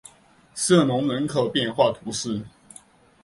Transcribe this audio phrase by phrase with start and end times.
[0.55, 2.41] 瑟隆人口变化图示